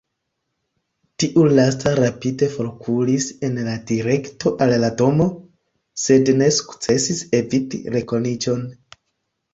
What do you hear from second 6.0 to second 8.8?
sed ne sukcesis eviti rekoniĝon.